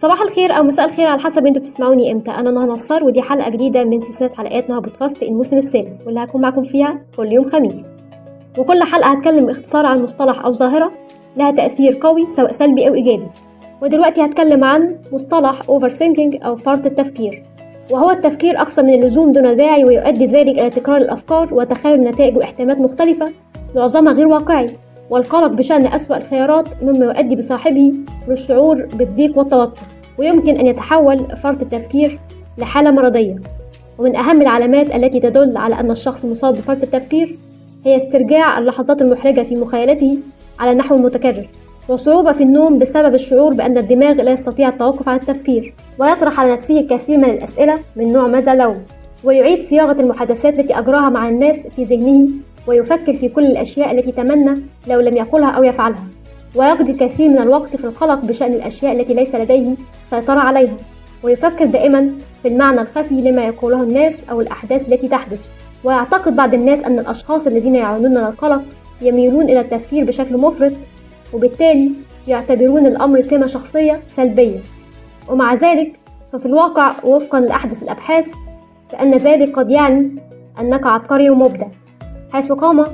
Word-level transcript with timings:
صباح 0.00 0.22
الخير 0.22 0.52
أو 0.52 0.62
مساء 0.62 0.86
الخير 0.86 1.06
على 1.06 1.20
حسب 1.20 1.46
أنتوا 1.46 1.62
بتسمعوني 1.62 2.12
إمتى. 2.12 2.30
أنا 2.30 2.50
نهى 2.50 2.66
نصار 2.66 3.04
ودي 3.04 3.22
حلقة 3.22 3.50
جديدة 3.50 3.84
من 3.84 4.00
سلسلة 4.00 4.30
حلقات 4.36 4.70
نهى 4.70 4.80
بودكاست 4.80 5.22
الموسم 5.22 5.56
الثالث 5.56 6.00
واللي 6.06 6.20
هكون 6.20 6.40
معاكم 6.40 6.62
فيها 6.62 7.00
كل 7.16 7.32
يوم 7.32 7.44
خميس. 7.44 7.92
وكل 8.58 8.82
حلقة 8.82 9.10
هتكلم 9.10 9.46
باختصار 9.46 9.86
عن 9.86 10.02
مصطلح 10.02 10.44
أو 10.44 10.52
ظاهرة 10.52 10.92
لها 11.36 11.50
تأثير 11.50 11.98
قوي 12.00 12.28
سواء 12.28 12.50
سلبي 12.50 12.88
أو 12.88 12.94
إيجابي. 12.94 13.26
ودلوقتي 13.82 14.24
هتكلم 14.24 14.64
عن 14.64 14.96
مصطلح 15.12 15.60
overthinking 15.68 16.36
أو 16.44 16.56
فرط 16.56 16.86
التفكير. 16.86 17.42
وهو 17.90 18.10
التفكير 18.10 18.62
أكثر 18.62 18.82
من 18.82 18.94
اللزوم 18.94 19.32
دون 19.32 19.56
داعي 19.56 19.84
ويؤدي 19.84 20.26
ذلك 20.26 20.58
إلى 20.58 20.70
تكرار 20.70 20.96
الأفكار 20.96 21.54
وتخيل 21.54 22.02
نتائج 22.02 22.36
واحتمالات 22.36 22.78
مختلفة 22.78 23.32
معظمها 23.76 24.12
غير 24.12 24.28
واقعي. 24.28 24.66
والقلق 25.10 25.46
بشأن 25.46 25.86
أسوأ 25.86 26.16
الخيارات 26.16 26.82
مما 26.82 27.04
يؤدي 27.04 27.36
بصاحبه 27.36 27.92
للشعور 28.28 28.86
بالضيق 28.86 29.38
والتوتر 29.38 29.82
ويمكن 30.18 30.56
أن 30.56 30.66
يتحول 30.66 31.36
فرط 31.36 31.62
التفكير 31.62 32.18
لحالة 32.58 32.90
مرضية. 32.90 33.36
ومن 33.98 34.16
أهم 34.16 34.42
العلامات 34.42 34.94
التي 34.94 35.20
تدل 35.20 35.56
على 35.56 35.80
أن 35.80 35.90
الشخص 35.90 36.24
مصاب 36.24 36.54
بفرط 36.54 36.82
التفكير 36.82 37.36
هي 37.84 37.96
استرجاع 37.96 38.58
اللحظات 38.58 39.02
المحرجة 39.02 39.40
في 39.40 39.56
مخيلته 39.56 40.18
على 40.58 40.74
نحو 40.74 40.96
متكرر 40.96 41.48
وصعوبة 41.88 42.32
في 42.32 42.42
النوم 42.42 42.78
بسبب 42.78 43.14
الشعور 43.14 43.54
بأن 43.54 43.78
الدماغ 43.78 44.12
لا 44.12 44.32
يستطيع 44.32 44.68
التوقف 44.68 45.08
عن 45.08 45.16
التفكير 45.16 45.74
ويطرح 45.98 46.40
على 46.40 46.52
نفسه 46.52 46.80
الكثير 46.80 47.18
من 47.18 47.30
الأسئلة 47.30 47.78
من 47.96 48.12
نوع 48.12 48.26
ماذا 48.26 48.54
لو 48.54 48.74
ويعيد 49.24 49.62
صياغة 49.62 50.00
المحادثات 50.00 50.58
التي 50.58 50.78
أجراها 50.78 51.08
مع 51.08 51.28
الناس 51.28 51.66
في 51.66 51.84
ذهنه 51.84 52.28
ويفكر 52.68 53.14
في 53.14 53.28
كل 53.28 53.46
الأشياء 53.46 53.90
التي 53.90 54.12
تمنى 54.12 54.62
لو 54.86 55.00
لم 55.00 55.16
يقولها 55.16 55.50
أو 55.50 55.64
يفعلها. 55.64 56.04
ويقضي 56.54 56.92
الكثير 56.92 57.28
من 57.28 57.38
الوقت 57.38 57.76
في 57.76 57.84
القلق 57.84 58.24
بشأن 58.24 58.52
الأشياء 58.52 59.00
التي 59.00 59.14
ليس 59.14 59.34
لديه 59.34 59.74
سيطرة 60.06 60.40
عليها. 60.40 60.76
ويفكر 61.22 61.64
دائما 61.64 62.12
في 62.42 62.48
المعنى 62.48 62.80
الخفي 62.80 63.14
لما 63.14 63.46
يقوله 63.46 63.82
الناس 63.82 64.22
أو 64.30 64.40
الأحداث 64.40 64.88
التي 64.88 65.08
تحدث. 65.08 65.40
ويعتقد 65.84 66.36
بعض 66.36 66.54
الناس 66.54 66.84
أن 66.84 66.98
الأشخاص 66.98 67.46
الذين 67.46 67.74
يعانون 67.74 68.10
من 68.10 68.16
القلق 68.16 68.62
يميلون 69.00 69.44
إلى 69.44 69.60
التفكير 69.60 70.04
بشكل 70.04 70.36
مفرط 70.36 70.72
وبالتالي 71.32 71.92
يعتبرون 72.28 72.86
الأمر 72.86 73.20
سمة 73.20 73.46
شخصية 73.46 74.00
سلبية. 74.06 74.58
ومع 75.28 75.54
ذلك 75.54 75.92
ففي 76.32 76.46
الواقع 76.46 76.92
وفقا 77.04 77.40
لأحدث 77.40 77.82
الأبحاث 77.82 78.32
فإن 78.92 79.14
ذلك 79.14 79.56
قد 79.56 79.70
يعني 79.70 80.16
أنك 80.60 80.86
عبقري 80.86 81.30
ومبدع. 81.30 81.66
حيث 82.32 82.52
قام 82.52 82.86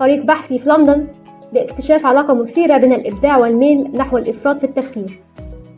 فريق 0.00 0.24
بحثي 0.24 0.58
في 0.58 0.68
لندن 0.68 1.06
باكتشاف 1.52 2.06
علاقة 2.06 2.34
مثيرة 2.34 2.76
بين 2.76 2.92
الإبداع 2.92 3.36
والميل 3.36 3.90
نحو 3.94 4.18
الإفراط 4.18 4.58
في 4.58 4.64
التفكير. 4.64 5.20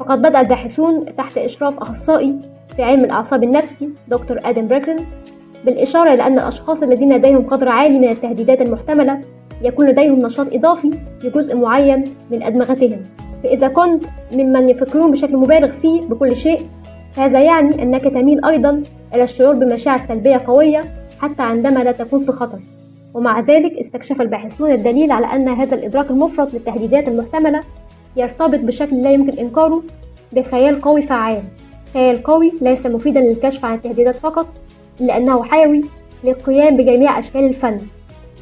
فقد 0.01 0.23
بدأ 0.23 0.41
الباحثون 0.41 1.15
تحت 1.15 1.39
إشراف 1.39 1.79
أخصائي 1.79 2.35
في 2.77 2.83
علم 2.83 3.05
الأعصاب 3.05 3.45
النفسي 3.45 3.89
دكتور 4.09 4.41
آدم 4.45 4.67
بريكرنز 4.67 5.09
بالإشارة 5.65 6.15
إلى 6.15 6.27
أن 6.27 6.39
الأشخاص 6.39 6.83
الذين 6.83 7.13
لديهم 7.13 7.47
قدر 7.47 7.69
عالي 7.69 7.99
من 7.99 8.09
التهديدات 8.09 8.63
المحتملة 8.63 9.21
يكون 9.63 9.89
لديهم 9.89 10.23
نشاط 10.23 10.55
إضافي 10.55 10.91
لجزء 11.23 11.57
معين 11.57 12.05
من 12.31 12.43
أدمغتهم. 12.43 13.01
فإذا 13.43 13.69
كنت 13.69 14.05
ممن 14.33 14.69
يفكرون 14.69 15.11
بشكل 15.11 15.37
مبالغ 15.37 15.69
فيه 15.69 16.01
بكل 16.01 16.37
شيء 16.37 16.61
فهذا 17.13 17.41
يعني 17.41 17.83
أنك 17.83 18.05
تميل 18.05 18.45
أيضا 18.45 18.83
إلى 19.15 19.23
الشعور 19.23 19.55
بمشاعر 19.55 19.99
سلبية 19.99 20.43
قوية 20.47 20.85
حتى 21.21 21.43
عندما 21.43 21.81
لا 21.81 21.93
تكون 21.93 22.19
في 22.19 22.33
خطر. 22.33 22.59
ومع 23.19 23.41
ذلك 23.41 23.77
استكشف 23.77 24.21
الباحثون 24.21 24.73
الدليل 24.73 25.13
على 25.13 25.27
أن 25.27 25.49
هذا 25.49 25.75
الإدراك 25.75 26.11
المفرط 26.11 26.55
للتهديدات 26.55 27.09
المحتملة 27.09 27.61
يرتبط 28.17 28.59
بشكل 28.59 29.03
لا 29.03 29.13
يمكن 29.13 29.39
إنكاره 29.39 29.83
بخيال 30.33 30.81
قوي 30.81 31.03
فعال. 31.03 31.43
خيال 31.95 32.23
قوي 32.23 32.53
ليس 32.61 32.87
مفيدا 32.87 33.21
للكشف 33.21 33.65
عن 33.65 33.75
التهديدات 33.75 34.17
فقط 34.17 34.47
لأنه 35.01 35.45
حيوي 35.45 35.81
للقيام 36.25 36.77
بجميع 36.77 37.19
أشكال 37.19 37.45
الفن. 37.45 37.81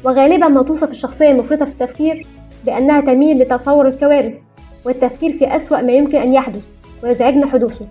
وغالبا 0.03 0.47
ما 0.47 0.63
توصف 0.63 0.91
الشخصية 0.91 1.31
المفرطة 1.31 1.65
في 1.65 1.71
التفكير 1.71 2.27
بأنها 2.65 3.01
تميل 3.01 3.39
لتصور 3.39 3.87
الكوارث 3.87 4.43
والتفكير 4.85 5.31
في 5.31 5.55
أسوأ 5.55 5.81
ما 5.81 5.91
يمكن 5.91 6.17
أن 6.17 6.33
يحدث 6.33 6.65
ويزعجنا 7.03 7.47
حدوثه. 7.47 7.85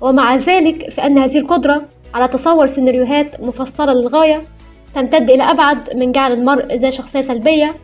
ومع 0.00 0.36
ذلك 0.36 0.90
فإن 0.90 1.18
هذه 1.18 1.38
القدرة 1.38 1.82
على 2.14 2.28
تصور 2.28 2.66
سيناريوهات 2.66 3.40
مفصلة 3.40 3.92
للغاية 3.92 4.44
تمتد 4.94 5.30
إلى 5.30 5.42
أبعد 5.42 5.96
من 5.96 6.12
جعل 6.12 6.32
المرء 6.32 6.74
ذا 6.76 6.90
شخصية 6.90 7.20
سلبية 7.20 7.74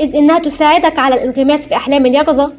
إذ 0.00 0.16
إنها 0.16 0.38
تساعدك 0.38 0.98
على 0.98 1.14
الانغماس 1.14 1.68
في 1.68 1.76
أحلام 1.76 2.06
اليقظة 2.06 2.52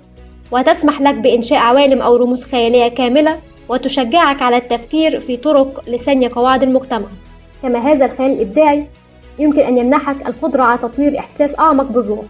وتسمح 0.52 1.02
لك 1.02 1.16
بإنشاء 1.16 1.59
عوالم 1.59 2.02
أو 2.02 2.16
رموز 2.16 2.44
خيالية 2.44 2.88
كاملة 2.88 3.38
وتشجعك 3.69 4.41
على 4.41 4.58
التفكير 4.58 5.19
في 5.19 5.38
طرق 5.38 5.90
لسن 5.90 6.28
قواعد 6.28 6.63
المجتمع. 6.63 7.08
كما 7.63 7.80
هذا 7.80 8.06
الخيال 8.06 8.31
الإبداعي 8.31 8.88
يمكن 9.40 9.62
أن 9.62 9.78
يمنحك 9.78 10.28
القدرة 10.28 10.64
على 10.64 10.78
تطوير 10.78 11.19
إحساس 11.19 11.59
أعمق 11.59 11.84
بالروح. 11.84 12.25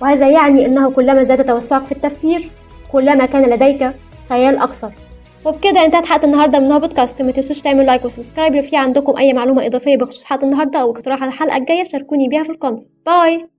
وهذا 0.00 0.30
يعني 0.30 0.66
أنه 0.66 0.90
كلما 0.90 1.22
زاد 1.22 1.44
توسعك 1.44 1.86
في 1.86 1.92
التفكير 1.92 2.50
كلما 2.92 3.26
كان 3.26 3.50
لديك 3.50 3.90
خيال 4.28 4.58
أكثر. 4.58 4.90
وبكده 5.44 5.84
انتهت 5.84 6.06
حلقة 6.06 6.24
النهارده 6.24 6.58
من 6.58 6.78
بودكاست 6.78 7.22
ما 7.22 7.32
تنسوش 7.32 7.60
تعملوا 7.60 7.84
like 7.84 8.04
و 8.04 8.09
subscribe. 8.09 8.54
لو 8.54 8.62
في 8.62 8.76
عندكم 8.76 9.16
أي 9.16 9.32
معلومة 9.32 9.66
إضافية 9.66 9.96
بخصوص 9.96 10.24
حلقة 10.24 10.44
النهارده 10.44 10.80
أو 10.80 10.90
اقتراح 10.90 11.22
على 11.22 11.28
الحلقة 11.28 11.56
الجاية 11.56 11.84
شاركوني 11.84 12.28
بيها 12.28 12.42
في 12.42 12.50
ال 12.50 12.54
comments. 12.54 12.86
Bye! 13.06 13.52